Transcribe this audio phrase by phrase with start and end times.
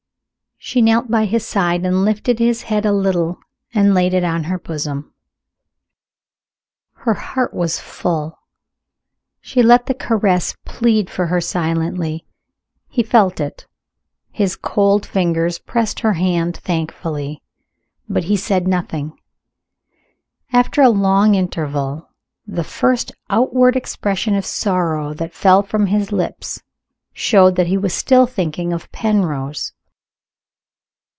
[0.63, 3.39] She knelt by his side and lifted his head a little
[3.73, 5.11] and laid it on her bosom.
[6.97, 8.37] Her heart was full
[9.41, 12.27] she let the caress plead for her silently.
[12.87, 13.65] He felt it;
[14.31, 17.41] his cold fingers pressed her hand thankfully;
[18.07, 19.17] but he said nothing.
[20.53, 22.07] After a long interval,
[22.45, 26.61] the first outward expression of sorrow that fell from his lips
[27.13, 29.73] showed that he was still thinking of Penrose.